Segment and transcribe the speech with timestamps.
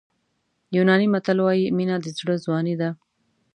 [0.75, 2.89] یوناني متل وایي مینه د زړه ځواني ده.